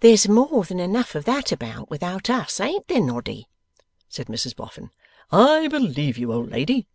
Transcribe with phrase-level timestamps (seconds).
[0.00, 3.48] 'There's more than enough of that about, without us; ain't there, Noddy?'
[4.06, 4.90] said Mrs Boffin.
[5.32, 6.86] 'I believe you, old lady!